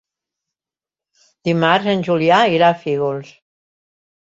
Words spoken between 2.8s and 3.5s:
Fígols.